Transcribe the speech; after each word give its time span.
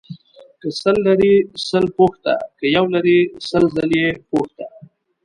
که 0.59 0.67
سل 0.81 0.95
لرې 1.07 1.33
سل 1.67 1.85
پوښته، 1.97 2.33
که 2.59 2.65
يو 2.75 2.85
لرې 2.93 3.19
سل 3.49 3.63
ځله 3.75 3.95
يې 4.03 4.09
پوښته. 4.29 4.65